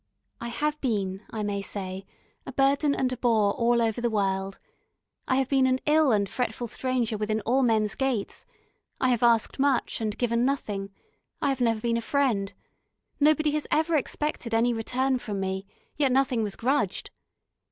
I 0.39 0.47
have 0.47 0.81
been, 0.81 1.21
I 1.29 1.43
may 1.43 1.61
say, 1.61 2.07
a 2.47 2.51
burden 2.51 2.95
and 2.95 3.13
a 3.13 3.17
bore 3.17 3.53
all 3.53 3.83
over 3.83 4.01
the 4.01 4.09
world; 4.09 4.57
I 5.27 5.35
have 5.35 5.47
been 5.47 5.67
an 5.67 5.79
ill 5.85 6.11
and 6.11 6.27
fretful 6.27 6.65
stranger 6.65 7.19
within 7.19 7.39
all 7.41 7.61
men's 7.61 7.93
gates; 7.93 8.43
I 8.99 9.09
have 9.09 9.21
asked 9.21 9.59
much 9.59 10.01
and 10.01 10.17
given 10.17 10.43
nothing; 10.43 10.89
I 11.39 11.49
have 11.49 11.61
never 11.61 11.79
been 11.81 11.97
a 11.97 12.01
friend. 12.01 12.51
Nobody 13.19 13.51
has 13.51 13.67
ever 13.69 13.95
expected 13.95 14.55
any 14.55 14.73
return 14.73 15.19
from 15.19 15.39
me, 15.39 15.67
yet 15.97 16.11
nothing 16.11 16.41
was 16.41 16.55
grudged. 16.55 17.11